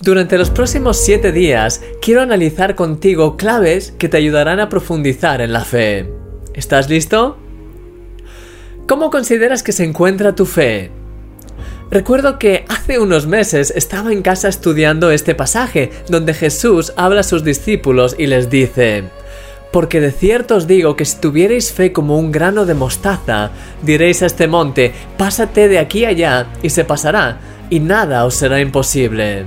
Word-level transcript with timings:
Durante 0.00 0.38
los 0.38 0.50
próximos 0.50 0.96
7 0.98 1.32
días 1.32 1.82
quiero 2.00 2.22
analizar 2.22 2.76
contigo 2.76 3.36
claves 3.36 3.92
que 3.98 4.08
te 4.08 4.16
ayudarán 4.16 4.60
a 4.60 4.68
profundizar 4.68 5.40
en 5.40 5.52
la 5.52 5.64
fe. 5.64 6.08
¿Estás 6.54 6.88
listo? 6.88 7.36
¿Cómo 8.86 9.10
consideras 9.10 9.64
que 9.64 9.72
se 9.72 9.82
encuentra 9.82 10.36
tu 10.36 10.46
fe? 10.46 10.92
Recuerdo 11.90 12.38
que 12.38 12.64
hace 12.68 13.00
unos 13.00 13.26
meses 13.26 13.72
estaba 13.74 14.12
en 14.12 14.22
casa 14.22 14.46
estudiando 14.46 15.10
este 15.10 15.34
pasaje, 15.34 15.90
donde 16.08 16.32
Jesús 16.32 16.92
habla 16.96 17.20
a 17.20 17.24
sus 17.24 17.42
discípulos 17.42 18.14
y 18.16 18.28
les 18.28 18.48
dice, 18.48 19.02
Porque 19.72 20.00
de 20.00 20.12
cierto 20.12 20.54
os 20.54 20.68
digo 20.68 20.94
que 20.94 21.06
si 21.06 21.18
tuvierais 21.18 21.72
fe 21.72 21.92
como 21.92 22.18
un 22.18 22.30
grano 22.30 22.66
de 22.66 22.74
mostaza, 22.74 23.50
diréis 23.82 24.22
a 24.22 24.26
este 24.26 24.46
monte, 24.46 24.92
pásate 25.16 25.66
de 25.66 25.80
aquí 25.80 26.04
allá, 26.04 26.46
y 26.62 26.70
se 26.70 26.84
pasará, 26.84 27.40
y 27.68 27.80
nada 27.80 28.24
os 28.26 28.34
será 28.34 28.60
imposible. 28.60 29.44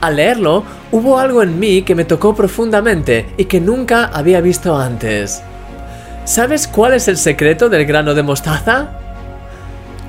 Al 0.00 0.16
leerlo, 0.16 0.62
hubo 0.92 1.18
algo 1.18 1.42
en 1.42 1.58
mí 1.58 1.82
que 1.82 1.94
me 1.94 2.04
tocó 2.04 2.34
profundamente 2.34 3.26
y 3.36 3.46
que 3.46 3.60
nunca 3.60 4.04
había 4.04 4.40
visto 4.40 4.76
antes. 4.76 5.42
¿Sabes 6.24 6.68
cuál 6.68 6.94
es 6.94 7.08
el 7.08 7.16
secreto 7.16 7.68
del 7.68 7.84
grano 7.84 8.14
de 8.14 8.22
mostaza? 8.22 8.90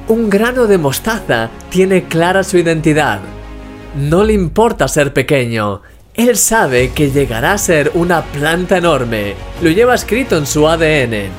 Un 0.07 0.29
grano 0.29 0.67
de 0.67 0.77
mostaza 0.77 1.49
tiene 1.69 2.03
clara 2.03 2.43
su 2.43 2.57
identidad. 2.57 3.19
No 3.95 4.23
le 4.23 4.33
importa 4.33 4.87
ser 4.87 5.13
pequeño. 5.13 5.81
Él 6.13 6.37
sabe 6.37 6.91
que 6.91 7.09
llegará 7.09 7.53
a 7.53 7.57
ser 7.57 7.91
una 7.95 8.21
planta 8.21 8.77
enorme. 8.77 9.33
Lo 9.61 9.69
lleva 9.69 9.95
escrito 9.95 10.37
en 10.37 10.45
su 10.45 10.67
ADN. 10.67 11.29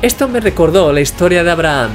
Esto 0.00 0.28
me 0.28 0.40
recordó 0.40 0.92
la 0.92 1.00
historia 1.00 1.44
de 1.44 1.50
Abraham. 1.50 1.90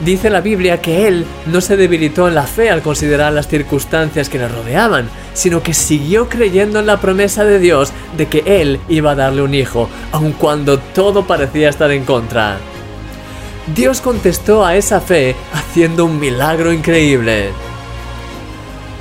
Dice 0.00 0.28
la 0.28 0.40
Biblia 0.40 0.82
que 0.82 1.06
él 1.06 1.24
no 1.46 1.60
se 1.60 1.76
debilitó 1.76 2.26
en 2.26 2.34
la 2.34 2.42
fe 2.42 2.68
al 2.68 2.82
considerar 2.82 3.32
las 3.32 3.46
circunstancias 3.46 4.28
que 4.28 4.38
le 4.38 4.48
rodeaban, 4.48 5.08
sino 5.34 5.62
que 5.62 5.72
siguió 5.72 6.28
creyendo 6.28 6.80
en 6.80 6.86
la 6.86 7.00
promesa 7.00 7.44
de 7.44 7.60
Dios 7.60 7.92
de 8.16 8.26
que 8.26 8.42
él 8.44 8.80
iba 8.88 9.12
a 9.12 9.14
darle 9.14 9.42
un 9.42 9.54
hijo, 9.54 9.88
aun 10.10 10.32
cuando 10.32 10.78
todo 10.78 11.26
parecía 11.26 11.68
estar 11.68 11.92
en 11.92 12.04
contra. 12.04 12.58
Dios 13.74 14.00
contestó 14.00 14.64
a 14.64 14.76
esa 14.76 15.00
fe 15.00 15.36
haciendo 15.52 16.04
un 16.04 16.18
milagro 16.18 16.72
increíble. 16.72 17.50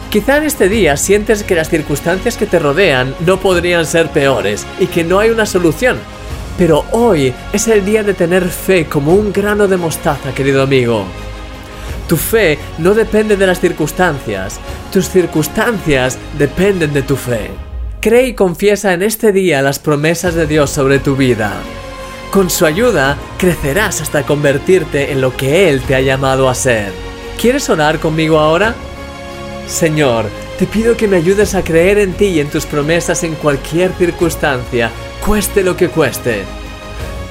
Quizá 0.10 0.38
en 0.38 0.44
este 0.44 0.70
día 0.70 0.95
sientes 0.95 1.42
que 1.42 1.56
las 1.56 1.70
circunstancias 1.70 2.38
que 2.38 2.45
te 2.45 2.60
rodean 2.60 3.16
no 3.26 3.39
podrían 3.39 3.88
ser 3.88 4.10
peores 4.12 4.66
y 4.80 4.86
que 4.86 5.04
no 5.04 5.17
hay 5.17 5.32
una 5.32 5.48
solución, 5.48 5.98
pero 6.58 6.86
hoy 6.92 7.34
es 7.52 7.68
el 7.68 7.84
día 7.86 8.04
de 8.04 8.14
tener 8.14 8.48
fe 8.48 8.86
como 8.86 9.14
un 9.14 9.32
grano 9.34 9.68
de 9.68 9.78
mostaza, 9.78 10.34
querido 10.34 10.62
amigo. 10.64 11.06
Tu 12.08 12.18
fe 12.18 12.60
no 12.78 12.94
depende 12.94 13.38
de 13.38 13.48
las 13.48 13.60
circunstancias, 13.60 14.60
tus 14.92 15.10
circunstancias 15.10 16.18
dependen 16.38 16.94
de 16.94 17.02
tu 17.02 17.16
fe. 17.16 17.50
Cree 18.02 18.28
y 18.28 18.34
confiesa 18.34 18.94
en 18.94 19.02
este 19.02 19.32
día 19.32 19.62
las 19.62 19.80
promesas 19.80 20.36
de 20.36 20.45
Dios 20.45 20.70
sobre 20.70 21.00
tu 21.00 21.16
vida. 21.16 21.54
Con 22.32 22.50
su 22.50 22.66
ayuda 22.66 23.17
crecerás 23.38 24.02
hasta 24.02 24.23
convertirte 24.23 25.12
en 25.12 25.22
lo 25.22 25.36
que 25.38 25.70
Él 25.70 25.82
te 25.82 25.95
ha 25.95 26.02
llamado 26.02 26.50
a 26.50 26.56
ser. 26.56 26.92
¿Quieres 27.40 27.70
orar 27.70 28.00
conmigo 28.00 28.40
ahora? 28.40 28.76
Señor, 29.67 30.25
te 30.59 30.67
pido 30.67 30.95
que 30.97 31.08
me 31.08 31.17
ayudes 31.17 31.56
a 31.56 31.64
creer 31.64 31.97
en 31.97 32.14
ti 32.14 32.25
y 32.25 32.39
en 32.39 32.50
tus 32.50 32.66
promesas 32.66 33.23
en 33.23 33.36
cualquier 33.36 33.92
circunstancia, 33.94 34.92
cueste 35.25 35.64
lo 35.64 35.75
que 35.75 35.89
cueste. 35.89 36.44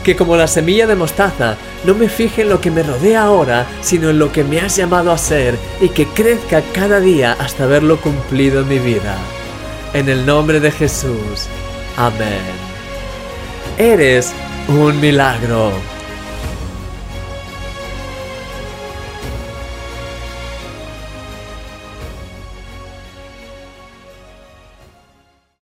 Que 0.02 0.16
como 0.16 0.36
la 0.36 0.48
semilla 0.48 0.86
de 0.86 0.96
mostaza, 0.96 1.56
no 1.84 1.94
me 1.94 2.08
fije 2.08 2.42
en 2.42 2.48
lo 2.48 2.60
que 2.60 2.70
me 2.70 2.82
rodea 2.82 3.22
ahora, 3.24 3.66
sino 3.80 4.10
en 4.10 4.18
lo 4.18 4.32
que 4.32 4.42
me 4.44 4.60
has 4.60 4.76
llamado 4.76 5.12
a 5.12 5.18
ser 5.18 5.56
y 5.80 5.90
que 5.90 6.06
crezca 6.06 6.62
cada 6.72 7.00
día 7.00 7.36
hasta 7.38 7.66
verlo 7.66 8.00
cumplido 8.00 8.62
en 8.62 8.68
mi 8.68 8.78
vida. 8.78 9.16
En 9.94 10.08
el 10.08 10.26
nombre 10.26 10.58
de 10.58 10.72
Jesús. 10.72 11.46
Amén. 11.96 12.40
Eres 13.78 14.32
un 14.68 15.00
milagro. 15.00 15.91